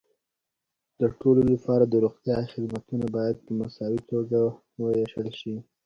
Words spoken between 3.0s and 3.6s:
باید په